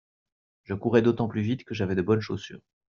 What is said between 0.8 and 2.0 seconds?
d'autant plus vite que j'avais